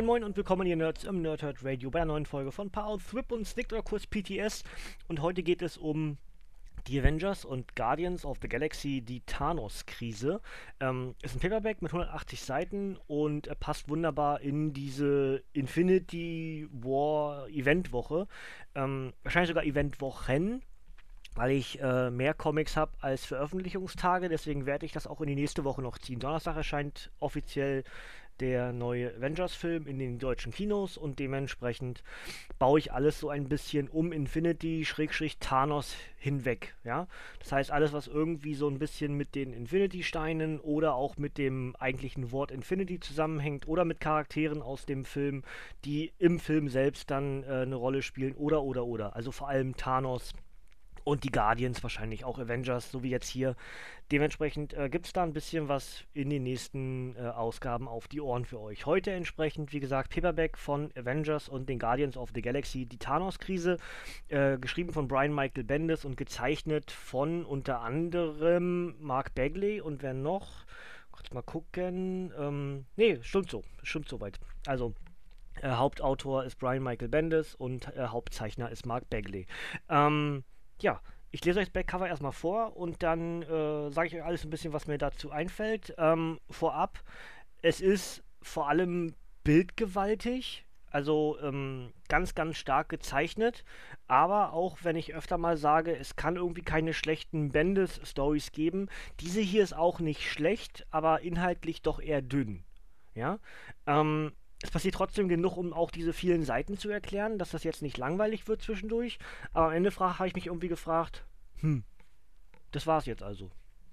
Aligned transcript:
Moin 0.00 0.06
Moin 0.06 0.24
und 0.24 0.36
willkommen 0.38 0.66
ihr 0.66 0.76
Nerds 0.76 1.04
im 1.04 1.20
Nerdhurt 1.20 1.62
Radio 1.62 1.90
bei 1.90 2.00
einer 2.00 2.14
neuen 2.14 2.24
Folge 2.24 2.52
von 2.52 2.70
Power 2.70 2.98
Thrip 2.98 3.30
und 3.32 3.46
Stick 3.46 3.70
oder 3.70 3.82
Kurs 3.82 4.06
PTS. 4.06 4.64
Und 5.08 5.20
heute 5.20 5.42
geht 5.42 5.60
es 5.60 5.76
um 5.76 6.16
die 6.86 6.98
Avengers 6.98 7.44
und 7.44 7.76
Guardians 7.76 8.24
of 8.24 8.38
the 8.40 8.48
Galaxy, 8.48 9.02
die 9.02 9.20
Thanos-Krise. 9.26 10.40
Ähm, 10.80 11.16
ist 11.20 11.36
ein 11.36 11.40
Paperback 11.40 11.82
mit 11.82 11.92
180 11.92 12.40
Seiten 12.40 12.96
und 13.08 13.46
er 13.46 13.56
passt 13.56 13.90
wunderbar 13.90 14.40
in 14.40 14.72
diese 14.72 15.42
Infinity 15.52 16.66
War 16.72 17.46
Eventwoche. 17.50 18.26
Ähm, 18.74 19.12
wahrscheinlich 19.22 19.48
sogar 19.48 19.64
Eventwochen, 19.64 20.62
weil 21.34 21.50
ich 21.50 21.78
äh, 21.82 22.10
mehr 22.10 22.32
Comics 22.32 22.74
habe 22.74 22.92
als 23.00 23.26
Veröffentlichungstage. 23.26 24.30
Deswegen 24.30 24.64
werde 24.64 24.86
ich 24.86 24.92
das 24.92 25.06
auch 25.06 25.20
in 25.20 25.26
die 25.26 25.34
nächste 25.34 25.64
Woche 25.64 25.82
noch 25.82 25.98
ziehen. 25.98 26.20
Donnerstag 26.20 26.56
erscheint 26.56 27.10
offiziell 27.18 27.84
der 28.40 28.72
neue 28.72 29.14
Avengers-Film 29.16 29.86
in 29.86 29.98
den 29.98 30.18
deutschen 30.18 30.52
Kinos 30.52 30.96
und 30.96 31.18
dementsprechend 31.18 32.02
baue 32.58 32.78
ich 32.78 32.92
alles 32.92 33.20
so 33.20 33.28
ein 33.28 33.48
bisschen 33.48 33.88
um 33.88 34.12
Infinity-Thanos 34.12 35.96
hinweg. 36.18 36.74
Ja? 36.84 37.06
Das 37.38 37.52
heißt, 37.52 37.70
alles, 37.70 37.92
was 37.92 38.06
irgendwie 38.06 38.54
so 38.54 38.68
ein 38.68 38.78
bisschen 38.78 39.14
mit 39.16 39.34
den 39.34 39.52
Infinity-Steinen 39.52 40.60
oder 40.60 40.94
auch 40.94 41.16
mit 41.16 41.38
dem 41.38 41.76
eigentlichen 41.76 42.32
Wort 42.32 42.50
Infinity 42.50 43.00
zusammenhängt 43.00 43.68
oder 43.68 43.84
mit 43.84 44.00
Charakteren 44.00 44.62
aus 44.62 44.86
dem 44.86 45.04
Film, 45.04 45.42
die 45.84 46.12
im 46.18 46.38
Film 46.38 46.68
selbst 46.68 47.10
dann 47.10 47.44
äh, 47.44 47.62
eine 47.62 47.76
Rolle 47.76 48.02
spielen 48.02 48.34
oder 48.34 48.62
oder 48.62 48.84
oder. 48.86 49.16
Also 49.16 49.32
vor 49.32 49.48
allem 49.48 49.76
Thanos 49.76 50.32
und 51.04 51.24
die 51.24 51.30
Guardians 51.30 51.82
wahrscheinlich 51.82 52.24
auch 52.24 52.38
Avengers, 52.38 52.90
so 52.90 53.02
wie 53.02 53.10
jetzt 53.10 53.28
hier. 53.28 53.56
Dementsprechend 54.12 54.74
äh, 54.74 54.88
gibt 54.88 55.06
es 55.06 55.12
da 55.12 55.22
ein 55.22 55.32
bisschen 55.32 55.68
was 55.68 56.04
in 56.14 56.30
den 56.30 56.42
nächsten 56.42 57.14
äh, 57.16 57.28
Ausgaben 57.28 57.86
auf 57.86 58.08
die 58.08 58.20
Ohren 58.20 58.44
für 58.44 58.58
euch. 58.58 58.84
Heute 58.84 59.12
entsprechend, 59.12 59.72
wie 59.72 59.78
gesagt, 59.78 60.12
Paperback 60.12 60.58
von 60.58 60.90
Avengers 60.96 61.48
und 61.48 61.68
den 61.68 61.78
Guardians 61.78 62.16
of 62.16 62.30
the 62.34 62.42
Galaxy, 62.42 62.86
die 62.86 62.98
Thanos-Krise, 62.98 63.76
äh, 64.28 64.58
geschrieben 64.58 64.92
von 64.92 65.06
Brian 65.06 65.34
Michael 65.34 65.64
Bendis 65.64 66.04
und 66.04 66.16
gezeichnet 66.16 66.90
von 66.90 67.44
unter 67.44 67.80
anderem 67.80 68.96
Mark 68.98 69.34
Bagley 69.34 69.80
und 69.80 70.02
wer 70.02 70.14
noch? 70.14 70.66
Kurz 71.12 71.30
mal 71.32 71.42
gucken. 71.42 72.32
Ähm, 72.36 72.86
nee, 72.96 73.18
stimmt 73.22 73.50
so, 73.50 73.62
stimmt 73.82 74.08
soweit. 74.08 74.40
Also, 74.66 74.94
äh, 75.62 75.70
Hauptautor 75.70 76.44
ist 76.44 76.58
Brian 76.58 76.82
Michael 76.82 77.08
Bendis 77.08 77.54
und 77.54 77.94
äh, 77.96 78.06
Hauptzeichner 78.08 78.70
ist 78.70 78.86
Mark 78.86 79.08
Bagley. 79.10 79.46
Ähm, 79.88 80.44
ja, 80.82 81.00
ich 81.30 81.44
lese 81.44 81.60
euch 81.60 81.66
das 81.66 81.72
Backcover 81.72 82.08
erstmal 82.08 82.32
vor 82.32 82.76
und 82.76 83.02
dann 83.02 83.42
äh, 83.42 83.90
sage 83.90 84.08
ich 84.08 84.14
euch 84.16 84.24
alles 84.24 84.44
ein 84.44 84.50
bisschen, 84.50 84.72
was 84.72 84.86
mir 84.86 84.98
dazu 84.98 85.30
einfällt. 85.30 85.94
Ähm, 85.96 86.40
vorab, 86.50 87.02
es 87.62 87.80
ist 87.80 88.24
vor 88.42 88.68
allem 88.68 89.14
bildgewaltig, 89.44 90.66
also 90.90 91.38
ähm, 91.40 91.92
ganz, 92.08 92.34
ganz 92.34 92.56
stark 92.56 92.88
gezeichnet. 92.88 93.64
Aber 94.08 94.52
auch 94.52 94.78
wenn 94.82 94.96
ich 94.96 95.14
öfter 95.14 95.38
mal 95.38 95.56
sage, 95.56 95.96
es 95.96 96.16
kann 96.16 96.36
irgendwie 96.36 96.62
keine 96.62 96.92
schlechten 96.92 97.50
Bendis-Stories 97.50 98.50
geben, 98.50 98.88
diese 99.20 99.40
hier 99.40 99.62
ist 99.62 99.74
auch 99.74 100.00
nicht 100.00 100.28
schlecht, 100.28 100.86
aber 100.90 101.20
inhaltlich 101.20 101.82
doch 101.82 102.00
eher 102.00 102.22
dünn. 102.22 102.64
Ja, 103.14 103.38
ähm, 103.86 104.32
es 104.62 104.70
passiert 104.70 104.94
trotzdem 104.94 105.28
genug, 105.28 105.56
um 105.56 105.72
auch 105.72 105.90
diese 105.90 106.12
vielen 106.12 106.44
Seiten 106.44 106.76
zu 106.76 106.90
erklären, 106.90 107.38
dass 107.38 107.50
das 107.50 107.64
jetzt 107.64 107.82
nicht 107.82 107.96
langweilig 107.96 108.46
wird 108.46 108.62
zwischendurch. 108.62 109.18
Aber 109.52 109.68
am 109.68 109.72
Ende 109.72 109.90
habe 109.98 110.28
ich 110.28 110.34
mich 110.34 110.46
irgendwie 110.46 110.68
gefragt, 110.68 111.24
hm, 111.60 111.84
das 112.70 112.86
war's 112.86 113.06
jetzt 113.06 113.22
also. 113.22 113.50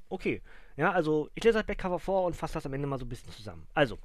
Okay, 0.09 0.41
ja, 0.75 0.91
also 0.91 1.29
ich 1.35 1.43
lese 1.43 1.57
das 1.57 1.65
Backcover 1.65 1.99
vor 1.99 2.23
und 2.25 2.35
fasse 2.35 2.55
das 2.55 2.65
am 2.65 2.73
Ende 2.73 2.87
mal 2.87 2.99
so 2.99 3.05
ein 3.05 3.09
bisschen 3.09 3.31
zusammen. 3.31 3.67
Also, 3.73 3.97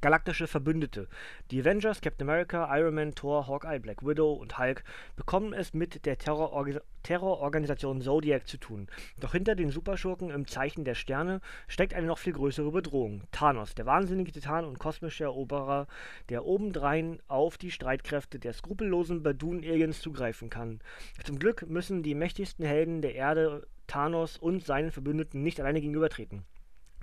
Galaktische 0.00 0.46
Verbündete. 0.46 1.08
Die 1.50 1.60
Avengers, 1.60 2.00
Captain 2.00 2.28
America, 2.28 2.68
Iron 2.76 2.94
Man, 2.94 3.14
Thor, 3.14 3.46
Hawkeye, 3.46 3.78
Black 3.80 4.04
Widow 4.04 4.32
und 4.32 4.58
Hulk 4.58 4.84
bekommen 5.16 5.52
es 5.52 5.74
mit 5.74 6.06
der 6.06 6.18
Terrororga 6.18 6.80
Terrororganisation 7.02 8.00
Zodiac 8.00 8.48
zu 8.48 8.56
tun. 8.56 8.88
Doch 9.20 9.32
hinter 9.32 9.54
den 9.54 9.70
Superschurken 9.70 10.30
im 10.30 10.46
Zeichen 10.46 10.84
der 10.84 10.94
Sterne 10.94 11.42
steckt 11.68 11.92
eine 11.92 12.06
noch 12.06 12.16
viel 12.18 12.32
größere 12.32 12.70
Bedrohung. 12.70 13.24
Thanos, 13.30 13.74
der 13.74 13.84
wahnsinnige 13.84 14.32
Titan 14.32 14.64
und 14.64 14.78
kosmische 14.78 15.24
Eroberer, 15.24 15.86
der 16.30 16.46
obendrein 16.46 17.20
auf 17.28 17.58
die 17.58 17.70
Streitkräfte 17.70 18.38
der 18.38 18.54
skrupellosen 18.54 19.22
Badoon-Aliens 19.22 20.00
zugreifen 20.00 20.48
kann. 20.48 20.80
Zum 21.24 21.38
Glück 21.38 21.68
müssen 21.68 22.02
die 22.02 22.14
mächtigsten 22.14 22.64
Helden 22.64 23.02
der 23.02 23.14
Erde 23.14 23.66
Thanos 23.86 24.38
und 24.38 24.64
seinen 24.64 24.90
Verbündeten 24.90 25.42
nicht 25.42 25.60
alleine 25.60 25.82
gegenübertreten. 25.82 26.44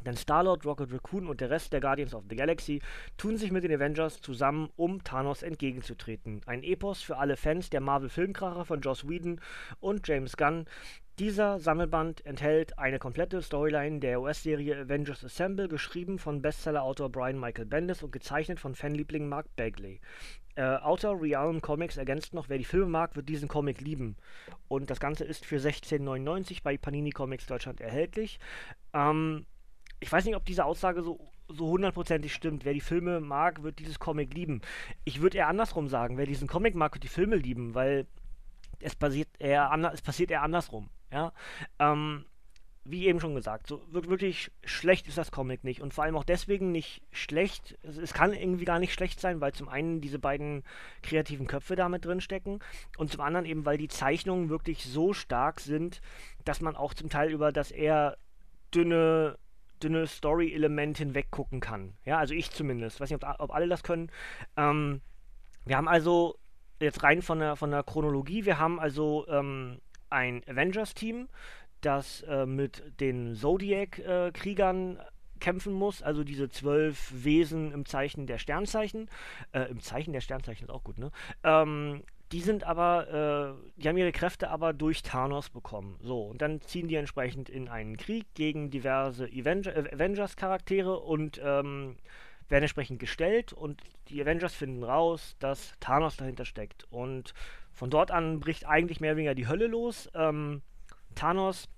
Denn 0.06 0.16
Star-Lord, 0.16 0.66
Rocket 0.66 0.91
Raccoon 0.91 1.28
und 1.28 1.41
der 1.41 1.50
Rest 1.50 1.73
der 1.73 1.81
Guardians 1.81 2.13
of 2.13 2.23
the 2.29 2.35
Galaxy 2.35 2.81
tun 3.17 3.38
sich 3.38 3.51
mit 3.51 3.63
den 3.63 3.73
Avengers 3.73 4.22
zusammen, 4.22 4.69
um 4.75 5.03
Thanos 5.03 5.44
entgegenzutreten. 5.44 6.41
Ein 6.45 6.63
Epos 6.63 7.01
für 7.01 7.17
alle 7.17 7.38
Fans 7.38 7.69
der 7.69 7.81
Marvel-Filmkracher 7.81 8.66
von 8.66 8.81
Joss 8.81 9.07
Whedon 9.07 9.40
und 9.79 10.07
James 10.07 10.38
Gunn. 10.38 10.66
Dieser 11.19 11.59
Sammelband 11.59 12.25
enthält 12.25 12.79
eine 12.79 12.97
komplette 12.97 13.41
Storyline 13.41 14.00
der 14.00 14.22
US-Serie 14.22 14.75
Avengers 14.75 15.23
Assemble, 15.23 15.67
geschrieben 15.67 16.17
von 16.17 16.41
Bestseller-Autor 16.41 17.09
Brian 17.09 17.40
Michael 17.40 17.66
Bendis 17.66 18.01
und 18.01 18.11
gezeichnet 18.11 18.59
von 18.59 18.73
Fanliebling 18.73 19.29
Mark 19.29 19.45
Bagley. 19.56 20.00
Äh, 20.56 20.63
Autor 20.63 21.22
Realm 21.22 21.61
Comics 21.61 21.97
ergänzt 21.97 22.34
noch, 22.34 22.50
wer 22.50 22.57
die 22.57 22.63
Filme 22.63 22.88
mag, 22.88 23.16
wird 23.16 23.29
diesen 23.29 23.47
Comic 23.47 23.81
lieben. 23.81 24.17
Und 24.67 24.90
das 24.90 25.00
Ganze 25.00 25.23
ist 25.23 25.45
für 25.45 25.57
16,99 25.57 26.63
bei 26.63 26.78
Panini 26.78 27.11
Comics 27.11 27.45
Deutschland 27.45 27.81
erhältlich. 27.81 28.40
Ähm, 28.94 29.45
ich 30.01 30.12
weiß 30.12 30.25
nicht, 30.25 30.35
ob 30.35 30.44
diese 30.45 30.66
Aussage 30.66 31.01
so 31.01 31.31
so 31.53 31.67
hundertprozentig 31.67 32.34
stimmt. 32.34 32.66
Wer 32.66 32.73
die 32.73 32.81
Filme 32.81 33.19
mag, 33.19 33.63
wird 33.63 33.79
dieses 33.79 34.00
Comic 34.00 34.34
lieben. 34.34 34.62
Ich 35.03 35.22
würde 35.22 35.38
eher 35.38 35.47
andersrum 35.47 35.88
sagen, 35.88 36.17
wer 36.17 36.25
diesen 36.25 36.47
Comic 36.47 36.75
mag, 36.75 36.94
wird 36.94 37.03
die 37.03 37.07
Filme 37.09 37.35
lieben, 37.35 37.75
weil 37.75 38.07
es 38.79 38.95
passiert 38.95 39.29
eher, 39.40 39.72
es 39.94 40.01
passiert 40.01 40.31
eher 40.31 40.44
andersrum. 40.44 40.90
Ja? 41.11 41.34
Ähm, 41.79 42.25
wie 42.84 43.06
eben 43.06 43.19
schon 43.19 43.35
gesagt, 43.35 43.67
so 43.67 43.81
wirklich 43.91 44.51
schlecht 44.63 45.07
ist 45.07 45.17
das 45.17 45.31
Comic 45.31 45.63
nicht. 45.63 45.81
Und 45.81 45.94
vor 45.94 46.03
allem 46.03 46.16
auch 46.16 46.23
deswegen 46.23 46.72
nicht 46.72 47.03
schlecht. 47.11 47.78
Es, 47.84 47.97
es 47.97 48.13
kann 48.13 48.34
irgendwie 48.34 48.66
gar 48.66 48.79
nicht 48.79 48.94
schlecht 48.94 49.19
sein, 49.19 49.40
weil 49.40 49.53
zum 49.53 49.69
einen 49.69 50.01
diese 50.01 50.17
beiden 50.17 50.63
kreativen 51.03 51.45
Köpfe 51.45 51.75
damit 51.75 52.06
drin 52.06 52.22
stecken 52.22 52.59
und 52.97 53.11
zum 53.11 53.22
anderen 53.22 53.45
eben, 53.45 53.66
weil 53.66 53.78
die 53.78 53.88
Zeichnungen 53.88 54.50
wirklich 54.50 54.84
so 54.85 55.13
stark 55.13 55.59
sind, 55.59 56.01
dass 56.44 56.61
man 56.61 56.75
auch 56.75 56.95
zum 56.95 57.09
Teil 57.09 57.29
über 57.29 57.51
das 57.51 57.69
eher 57.69 58.17
dünne 58.73 59.38
dünne 59.84 60.08
Story-Element 60.08 60.97
hinweg 60.97 61.31
gucken 61.31 61.59
kann. 61.59 61.94
Ja, 62.06 62.18
also 62.18 62.34
ich 62.34 62.52
zumindest. 62.52 63.00
Weiß 63.00 63.09
nicht, 63.09 63.24
ob, 63.24 63.40
ob 63.40 63.53
alle 63.53 63.68
das 63.68 63.84
können. 63.84 64.12
Ähm, 64.58 65.02
wir 65.66 65.78
haben 65.78 65.88
also 65.88 66.38
jetzt 66.80 67.03
rein 67.03 67.22
von 67.22 67.40
der, 67.40 67.56
von 67.56 67.72
der 67.72 67.84
Chronologie, 67.84 68.46
wir 68.46 68.58
haben 68.58 68.80
also 68.80 69.28
ähm, 69.28 69.80
ein 70.09 70.44
Avengers-Team, 70.47 71.30
das 71.81 72.22
äh, 72.24 72.46
mit 72.46 73.00
den 73.00 73.35
Zodiac-Kriegern 73.35 74.97
äh, 74.97 75.03
kämpfen 75.40 75.73
muss, 75.73 76.02
also 76.02 76.23
diese 76.23 76.50
zwölf 76.50 77.11
Wesen 77.14 77.72
im 77.72 77.85
Zeichen 77.85 78.28
der 78.28 78.38
Sternzeichen. 78.38 79.09
Äh, 79.52 79.64
Im 79.64 79.82
Zeichen 79.82 80.14
der 80.14 80.22
Sternzeichen 80.22 80.67
ist 80.67 80.70
auch 80.70 80.84
gut, 80.84 81.00
ne? 81.00 81.11
Ähm, 81.44 82.03
die 82.31 82.39
sind 82.39 82.63
aber, 82.63 83.57
äh, 83.57 83.81
die 83.81 83.89
haben 83.89 83.97
ihre 83.97 84.11
Kräfte 84.11 84.49
aber 84.49 84.73
durch 84.73 85.03
Thanos 85.03 85.49
bekommen. 85.49 85.97
So, 86.01 86.23
und 86.23 86.41
dann 86.41 86.61
ziehen 86.61 86.87
die 86.87 86.95
entsprechend 86.95 87.49
in 87.49 87.67
einen 87.67 87.97
Krieg 87.97 88.25
gegen 88.33 88.69
diverse 88.69 89.28
äh, 89.28 89.93
Avengers-Charaktere 89.93 90.99
und 90.99 91.41
ähm, 91.43 91.97
werden 92.47 92.63
entsprechend 92.63 92.99
gestellt 92.99 93.53
und 93.53 93.81
die 94.09 94.22
Avengers 94.22 94.53
finden 94.53 94.83
raus, 94.83 95.35
dass 95.39 95.73
Thanos 95.79 96.17
dahinter 96.17 96.45
steckt. 96.45 96.85
Und 96.89 97.33
von 97.72 97.89
dort 97.89 98.11
an 98.11 98.39
bricht 98.39 98.66
eigentlich 98.66 98.99
mehr 98.99 99.11
oder 99.11 99.17
weniger 99.17 99.35
die 99.35 99.47
Hölle 99.47 99.67
los. 99.67 100.09
Ähm, 100.13 100.61
Thanos 101.16 101.69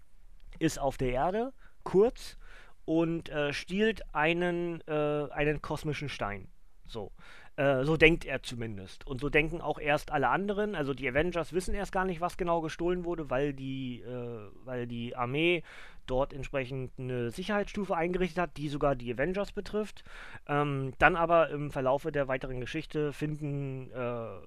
ist 0.60 0.80
auf 0.80 0.98
der 0.98 1.12
Erde, 1.12 1.54
kurz, 1.84 2.38
und 2.86 3.30
äh, 3.30 3.54
stiehlt 3.54 4.02
einen, 4.14 4.82
äh, 4.88 5.28
einen 5.32 5.62
kosmischen 5.62 6.10
Stein. 6.10 6.48
So. 6.86 7.12
Äh, 7.56 7.84
so 7.84 7.98
denkt 7.98 8.26
er 8.26 8.42
zumindest. 8.42 9.06
Und 9.06 9.22
so 9.22 9.30
denken 9.30 9.62
auch 9.62 9.78
erst 9.80 10.12
alle 10.12 10.30
anderen. 10.30 10.74
Also 10.76 10.94
die 10.94 11.08
Avengers 11.08 11.54
wissen 11.54 11.76
erst 11.76 11.92
gar 11.92 12.06
nicht, 12.06 12.20
was 12.20 12.38
genau 12.38 12.62
gestohlen 12.62 13.06
wurde, 13.06 13.30
weil 13.30 13.54
die, 13.54 14.02
äh, 14.02 14.50
weil 14.66 14.88
die 14.88 15.16
Armee 15.16 15.64
dort 16.08 16.34
entsprechend 16.34 16.92
eine 16.98 17.30
Sicherheitsstufe 17.30 17.96
eingerichtet 17.96 18.40
hat, 18.40 18.58
die 18.58 18.70
sogar 18.70 18.96
die 18.96 19.14
Avengers 19.14 19.52
betrifft. 19.52 20.04
Ähm, 20.48 20.94
dann 20.98 21.16
aber 21.16 21.50
im 21.50 21.72
Verlaufe 21.72 22.12
der 22.12 22.28
weiteren 22.28 22.60
Geschichte 22.60 23.14
finden, 23.14 23.92
äh, 23.92 24.40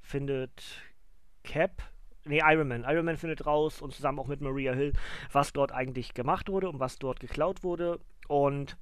findet 0.00 0.82
Cap, 1.42 1.82
nee, 2.24 2.40
Iron 2.44 2.68
Man. 2.68 2.84
Iron 2.86 3.04
Man 3.04 3.16
findet 3.16 3.44
raus 3.44 3.82
und 3.82 3.92
zusammen 3.92 4.20
auch 4.20 4.28
mit 4.28 4.40
Maria 4.40 4.72
Hill, 4.72 4.92
was 5.32 5.52
dort 5.52 5.72
eigentlich 5.72 6.14
gemacht 6.14 6.48
wurde 6.48 6.68
und 6.68 6.78
was 6.78 6.98
dort 6.98 7.18
geklaut 7.18 7.64
wurde. 7.64 7.98
Und 8.28 8.76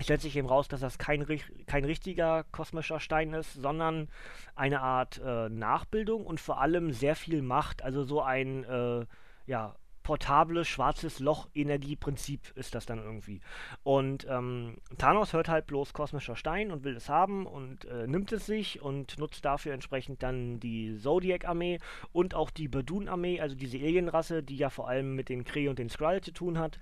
stellt 0.00 0.20
sich 0.20 0.36
eben 0.36 0.48
raus, 0.48 0.68
dass 0.68 0.80
das 0.80 0.98
kein, 0.98 1.26
kein 1.66 1.84
richtiger 1.84 2.44
kosmischer 2.44 3.00
Stein 3.00 3.34
ist, 3.34 3.54
sondern 3.54 4.08
eine 4.54 4.80
Art 4.80 5.20
äh, 5.24 5.48
Nachbildung 5.48 6.26
und 6.26 6.40
vor 6.40 6.60
allem 6.60 6.92
sehr 6.92 7.14
viel 7.16 7.42
Macht. 7.42 7.82
Also 7.82 8.02
so 8.02 8.22
ein, 8.22 8.64
äh, 8.64 9.06
ja, 9.46 9.76
portables 10.02 10.66
schwarzes 10.66 11.20
Loch-Energieprinzip 11.20 12.52
ist 12.56 12.74
das 12.74 12.86
dann 12.86 12.98
irgendwie. 12.98 13.40
Und 13.82 14.26
ähm, 14.28 14.78
Thanos 14.98 15.32
hört 15.32 15.48
halt 15.48 15.66
bloß 15.66 15.92
kosmischer 15.92 16.36
Stein 16.36 16.72
und 16.72 16.84
will 16.84 16.96
es 16.96 17.08
haben 17.08 17.46
und 17.46 17.84
äh, 17.84 18.06
nimmt 18.06 18.32
es 18.32 18.46
sich 18.46 18.82
und 18.82 19.18
nutzt 19.18 19.44
dafür 19.44 19.72
entsprechend 19.72 20.22
dann 20.22 20.60
die 20.60 20.96
Zodiac-Armee 20.98 21.78
und 22.12 22.34
auch 22.34 22.50
die 22.50 22.68
Badun-Armee, 22.68 23.40
also 23.40 23.54
diese 23.54 23.78
Alienrasse, 23.78 24.42
die 24.42 24.56
ja 24.56 24.70
vor 24.70 24.88
allem 24.88 25.14
mit 25.14 25.28
den 25.28 25.44
Kree 25.44 25.68
und 25.68 25.78
den 25.78 25.88
Skrull 25.88 26.20
zu 26.20 26.32
tun 26.32 26.58
hat. 26.58 26.78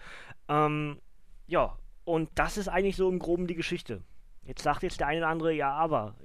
Ähm, 0.49 1.01
ja, 1.47 1.77
und 2.11 2.31
das 2.35 2.57
ist 2.57 2.69
eigentlich 2.69 2.97
so 2.97 3.09
im 3.09 3.19
Groben 3.19 3.47
die 3.47 3.55
Geschichte. 3.55 4.03
Jetzt 4.43 4.63
sagt 4.63 4.83
jetzt 4.83 5.01
der 5.01 5.07
eine 5.07 5.21
oder 5.21 5.29
andere, 5.29 5.53
ja, 5.53 5.73
aber, 5.73 6.17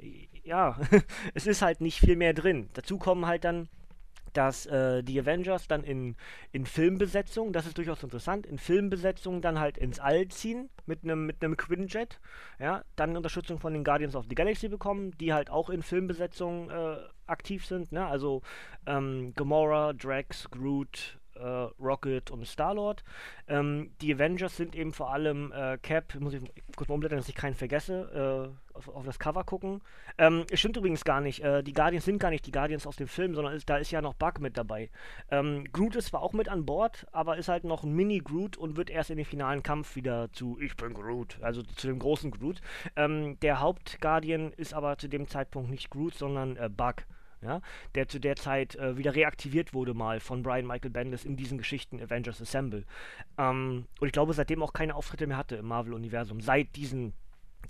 ja, 0.44 0.78
es 1.34 1.48
ist 1.48 1.62
halt 1.62 1.82
nicht 1.82 2.00
viel 2.00 2.16
mehr 2.16 2.34
drin. 2.34 2.70
Dazu 2.74 2.98
kommen 2.98 3.26
halt 3.26 3.44
dann 3.44 3.70
dass 4.36 4.66
äh, 4.66 5.02
die 5.04 5.20
Avengers 5.20 5.68
dann 5.68 5.84
in, 5.84 6.16
in 6.52 6.66
Filmbesetzung, 6.66 7.54
das 7.54 7.66
ist 7.66 7.78
durchaus 7.78 8.04
interessant, 8.04 8.46
in 8.46 8.58
Filmbesetzung 8.58 9.42
dann 9.42 9.60
halt 9.60 9.78
ins 9.78 10.00
All 10.00 10.28
ziehen 10.28 10.70
mit 10.86 11.04
einem 11.04 11.26
mit 11.26 11.40
Quinjet, 11.58 12.20
ja, 12.60 12.84
dann 12.96 13.16
Unterstützung 13.16 13.60
von 13.60 13.74
den 13.74 13.84
Guardians 13.84 14.16
of 14.16 14.26
the 14.30 14.36
Galaxy 14.36 14.68
bekommen, 14.68 15.12
die 15.20 15.34
halt 15.34 15.50
auch 15.50 15.70
in 15.70 15.82
Filmbesetzung 15.82 16.70
äh, 16.70 16.98
aktiv 17.28 17.66
sind, 17.66 17.92
ne? 17.92 18.06
Also 18.06 18.42
ähm, 18.86 19.34
Gamora, 19.36 19.94
Drax, 19.94 20.50
Groot, 20.52 21.18
Rocket 21.80 22.32
und 22.32 22.46
Star-Lord. 22.46 23.04
Ähm, 23.48 23.92
die 24.02 24.14
Avengers 24.14 24.58
sind 24.58 24.76
eben 24.76 24.94
vor 24.94 25.12
allem 25.12 25.52
äh, 25.52 25.78
Cap, 25.78 26.16
muss 26.20 26.34
ich 26.34 26.42
kurz 26.76 26.90
mal 26.90 26.96
umblättern, 26.96 27.18
dass 27.18 27.30
ich 27.30 27.36
keinen 27.36 27.56
vergesse, 27.56 28.52
äh, 28.54 28.76
auf, 28.76 28.90
auf, 28.90 29.06
das 29.06 29.20
Cover 29.20 29.44
gucken. 29.44 29.82
Ähm, 30.18 30.46
es 30.52 30.60
stimmt 30.60 30.78
übrigens 30.78 31.04
gar 31.04 31.22
nicht, 31.22 31.42
äh, 31.42 31.64
die 31.64 31.74
Guardians 31.74 32.06
sind 32.06 32.20
gar 32.20 32.30
nicht 32.30 32.46
die 32.46 32.52
Guardians 32.52 32.88
aus 32.88 32.96
dem 32.96 33.08
Film, 33.08 33.36
sondern 33.36 33.54
ist, 33.54 33.70
da 33.70 33.78
ist 33.78 33.92
ja 33.92 34.02
noch 34.02 34.14
Bug 34.14 34.40
mit 34.40 34.58
dabei. 34.58 34.90
Ähm, 35.32 35.66
Groot 35.72 35.96
ist 35.96 36.08
zwar 36.08 36.22
auch 36.22 36.34
mit 36.34 36.50
an 36.50 36.66
Bord, 36.66 37.08
aber 37.12 37.38
ist 37.38 37.48
halt 37.48 37.64
noch 37.64 37.84
ein 37.84 37.94
Mini-Groot 37.94 38.58
und 38.58 38.78
wird 38.78 38.90
erst 38.90 39.10
in 39.10 39.18
den 39.18 39.26
finalen 39.26 39.64
Kampf 39.64 39.96
wieder 39.96 40.32
zu 40.32 40.60
Ich 40.60 40.76
bin 40.76 40.94
Groot, 40.94 41.38
also 41.42 41.64
zu 41.64 41.88
dem 41.88 42.00
großen 42.00 42.32
Groot. 42.32 42.62
Ähm, 42.96 43.40
der 43.42 43.62
Haupt-Guardian 43.62 44.52
ist 44.54 44.74
aber 44.74 44.98
zu 44.98 45.08
dem 45.08 45.28
Zeitpunkt 45.28 45.70
nicht 45.70 45.90
Groot, 45.90 46.16
sondern 46.16 46.58
äh, 46.58 46.70
Bug 46.70 47.06
ja, 47.42 47.62
der 47.96 48.08
zu 48.08 48.20
der 48.20 48.36
Zeit 48.36 48.76
äh, 48.76 48.98
wieder 48.98 49.16
reaktiviert 49.16 49.74
wurde 49.74 49.94
mal 49.94 50.20
von 50.20 50.44
Brian 50.44 50.66
Michael 50.66 50.92
Bendis 50.92 51.26
in 51.26 51.36
diesen 51.36 51.58
Geschichten 51.58 52.02
Avengers 52.02 52.42
Assemble. 52.42 52.86
Ähm, 53.38 53.86
und 54.00 54.08
ich 54.08 54.14
glaube, 54.14 54.34
seitdem 54.34 54.64
auch 54.64 54.74
keine 54.74 54.96
Auftritte 54.96 55.28
mehr 55.28 55.38
hatte 55.38 55.56
im 55.58 55.68
Marvel-Universum, 55.68 56.42
seit 56.42 56.76
diesen, 56.76 57.14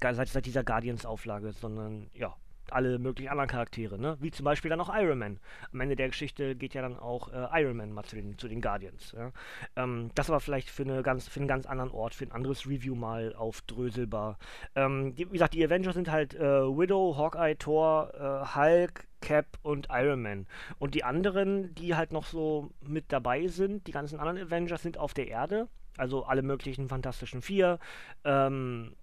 seit, 0.01 0.27
seit 0.27 0.45
dieser 0.45 0.63
Guardians-Auflage, 0.63 1.51
sondern 1.51 2.09
ja, 2.13 2.35
alle 2.73 2.99
möglichen 2.99 3.29
anderen 3.29 3.49
Charaktere, 3.49 3.99
ne? 3.99 4.17
Wie 4.19 4.31
zum 4.31 4.43
Beispiel 4.43 4.69
dann 4.69 4.81
auch 4.81 4.93
Iron 4.93 5.19
Man. 5.19 5.39
Am 5.71 5.81
Ende 5.81 5.95
der 5.95 6.07
Geschichte 6.07 6.55
geht 6.55 6.73
ja 6.73 6.81
dann 6.81 6.97
auch 6.97 7.29
äh, 7.31 7.61
Iron 7.61 7.77
Man 7.77 7.91
mal 7.91 8.03
zu 8.03 8.15
den, 8.15 8.37
zu 8.37 8.47
den 8.47 8.61
Guardians. 8.61 9.13
Ja? 9.17 9.31
Ähm, 9.75 10.11
das 10.15 10.29
aber 10.29 10.39
vielleicht 10.39 10.69
für, 10.69 10.83
eine 10.83 11.03
ganz, 11.03 11.27
für 11.27 11.39
einen 11.39 11.47
ganz 11.47 11.65
anderen 11.65 11.91
Ort, 11.91 12.13
für 12.15 12.25
ein 12.25 12.31
anderes 12.31 12.67
Review 12.67 12.95
mal 12.95 13.35
aufdröselbar. 13.35 14.37
Ähm, 14.75 15.15
die, 15.15 15.27
wie 15.27 15.33
gesagt, 15.33 15.53
die 15.53 15.65
Avengers 15.65 15.95
sind 15.95 16.09
halt 16.09 16.33
äh, 16.35 16.39
Widow, 16.41 17.17
Hawkeye, 17.17 17.55
Thor, 17.55 18.11
äh, 18.13 18.55
Hulk, 18.55 19.07
Cap 19.21 19.57
und 19.63 19.87
Iron 19.89 20.21
Man. 20.21 20.47
Und 20.77 20.93
die 20.93 21.03
anderen, 21.03 21.73
die 21.75 21.95
halt 21.95 22.11
noch 22.11 22.25
so 22.25 22.71
mit 22.81 23.05
dabei 23.11 23.47
sind, 23.47 23.87
die 23.87 23.91
ganzen 23.91 24.19
anderen 24.19 24.47
Avengers 24.47 24.83
sind 24.83 24.97
auf 24.97 25.13
der 25.13 25.27
Erde. 25.27 25.67
Also 25.97 26.25
alle 26.25 26.41
möglichen 26.41 26.89
Fantastischen 26.89 27.41
Vier, 27.41 27.79
ähm, 28.25 28.95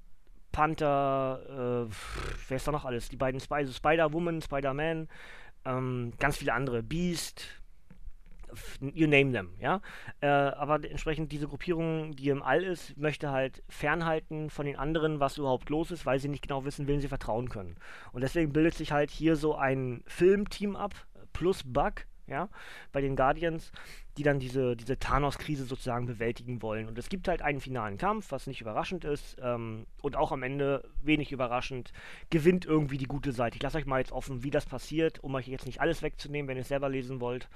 Panther, 0.53 1.89
äh, 1.89 1.95
wer 2.49 2.57
ist 2.57 2.69
da 2.69 2.73
noch 2.73 2.85
alles? 2.85 3.09
Die 3.09 3.17
beiden 3.17 3.39
Sp 3.41 3.55
also 3.55 3.73
Spider-Woman, 3.73 4.43
Spider-Man, 4.43 5.09
ähm, 5.65 6.13
ganz 6.19 6.37
viele 6.37 6.53
andere, 6.53 6.83
Beast, 6.83 7.63
you 8.81 9.07
name 9.07 9.33
them, 9.33 9.55
ja. 9.59 9.81
Äh, 10.21 10.27
aber 10.27 10.75
entsprechend 10.89 11.33
diese 11.33 11.49
Gruppierung, 11.49 12.15
die 12.15 12.29
im 12.29 12.43
All 12.43 12.63
ist, 12.63 12.97
möchte 12.97 13.31
halt 13.31 13.63
fernhalten 13.69 14.51
von 14.51 14.67
den 14.67 14.77
anderen, 14.77 15.21
was 15.21 15.39
überhaupt 15.39 15.71
los 15.71 15.91
ist, 15.91 16.07
weil 16.07 16.19
sie 16.19 16.29
nicht 16.29 16.43
genau 16.43 16.65
wissen, 16.65 16.87
wem 16.87 17.01
sie 17.01 17.09
vertrauen 17.09 17.49
können. 17.49 17.77
Und 18.13 18.23
deswegen 18.23 18.53
bildet 18.53 18.75
sich 18.75 18.93
halt 18.93 19.11
hier 19.11 19.37
so 19.37 19.55
ein 19.55 20.03
Filmteam 20.07 20.77
ab, 20.77 20.95
plus 21.33 21.63
Bug, 21.65 22.07
ja, 22.27 22.49
bei 22.93 23.01
den 23.01 23.17
Guardians, 23.17 23.73
die 24.19 24.23
dann 24.23 24.39
diese, 24.39 24.77
diese 24.77 24.99
Thanos-Krise 24.99 25.65
sozusagen 25.65 26.07
bewältigen 26.07 26.61
wollen. 26.61 26.87
Und 26.87 26.99
es 26.99 27.09
gibt 27.09 27.29
halt 27.29 27.41
einen 27.41 27.61
finalen 27.61 27.97
Kampf, 27.97 28.31
was 28.31 28.47
nicht 28.47 28.61
überraschend 28.61 29.05
ist 29.05 29.37
ähm, 29.41 29.87
und 30.03 30.17
auch 30.17 30.33
am 30.33 30.43
Ende 30.43 30.89
wenig 31.03 31.33
überraschend 31.33 31.93
gewinnt 32.31 32.67
irgendwie 32.67 32.99
die 32.99 33.07
gute 33.07 33.33
Seite. 33.33 33.57
Ich 33.57 33.63
lasse 33.63 33.79
euch 33.79 33.87
mal 33.87 33.99
jetzt 33.99 34.13
offen, 34.13 34.43
wie 34.43 34.51
das 34.51 34.67
passiert, 34.67 35.23
um 35.25 35.35
euch 35.35 35.49
jetzt 35.49 35.67
nicht 35.67 35.81
alles 35.81 36.03
wegzunehmen, 36.03 36.49
wenn 36.49 36.59
ihr 36.59 36.63
es 36.63 36.69
selber 36.69 36.91
lesen 36.91 37.21
wollt. 37.21 37.49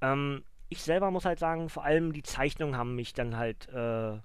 Ähm, 0.00 0.42
ich 0.68 0.82
selber 0.82 1.10
muss 1.10 1.24
halt 1.24 1.38
sagen, 1.38 1.68
vor 1.68 1.84
allem 1.84 2.12
die 2.12 2.22
Zeichnungen 2.22 2.76
haben 2.76 2.94
mich 2.96 3.12
dann 3.12 3.36
halt, 3.36 3.68
äh, 3.68 4.18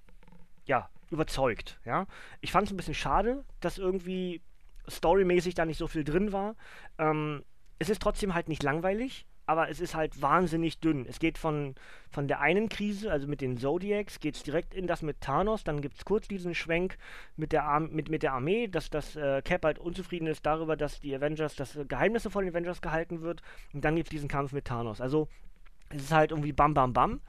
ja, 0.64 0.90
überzeugt, 1.10 1.78
ja. 1.84 2.06
Ich 2.40 2.50
fand 2.50 2.66
es 2.66 2.72
ein 2.72 2.76
bisschen 2.76 2.94
schade, 2.94 3.44
dass 3.60 3.78
irgendwie 3.78 4.42
storymäßig 4.88 5.54
da 5.54 5.64
nicht 5.64 5.78
so 5.78 5.86
viel 5.86 6.04
drin 6.04 6.32
war. 6.32 6.56
Ähm, 6.98 7.44
es 7.78 7.90
ist 7.90 8.02
trotzdem 8.02 8.34
halt 8.34 8.48
nicht 8.48 8.62
langweilig, 8.62 9.26
aber 9.46 9.70
es 9.70 9.80
ist 9.80 9.94
halt 9.94 10.20
wahnsinnig 10.20 10.80
dünn. 10.80 11.06
Es 11.08 11.20
geht 11.20 11.38
von, 11.38 11.76
von 12.10 12.28
der 12.28 12.40
einen 12.40 12.68
Krise, 12.68 13.10
also 13.10 13.26
mit 13.28 13.40
den 13.40 13.56
Zodiacs, 13.56 14.20
geht 14.20 14.34
es 14.34 14.42
direkt 14.42 14.74
in 14.74 14.86
das 14.86 15.02
mit 15.02 15.20
Thanos, 15.20 15.64
dann 15.64 15.80
gibt 15.80 15.96
es 15.96 16.04
kurz 16.04 16.26
diesen 16.28 16.54
Schwenk 16.54 16.98
mit 17.36 17.52
der, 17.52 17.64
Ar 17.64 17.80
mit, 17.80 18.08
mit 18.08 18.22
der 18.22 18.32
Armee, 18.32 18.66
dass 18.66 18.90
das 18.90 19.14
äh, 19.16 19.42
Cap 19.42 19.64
halt 19.64 19.78
unzufrieden 19.78 20.26
ist 20.26 20.44
darüber, 20.44 20.76
dass 20.76 21.00
die 21.00 21.14
Avengers, 21.14 21.54
dass 21.54 21.76
äh, 21.76 21.84
Geheimnisse 21.84 22.28
von 22.28 22.44
den 22.44 22.52
Avengers 22.52 22.82
gehalten 22.82 23.22
wird 23.22 23.42
und 23.72 23.84
dann 23.84 23.96
gibt 23.96 24.08
es 24.08 24.10
diesen 24.10 24.28
Kampf 24.28 24.52
mit 24.52 24.64
Thanos. 24.64 25.00
Also 25.00 25.28
es 25.90 26.02
ist 26.02 26.12
halt 26.12 26.32
irgendwie 26.32 26.52
bam 26.52 26.74
bam 26.74 26.92
bam, 26.92 27.20